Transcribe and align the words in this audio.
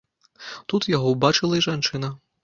Тут 0.71 0.87
яго 0.93 1.11
ўбачыла 1.15 1.59
і 1.59 1.65
жанчына. 1.67 2.09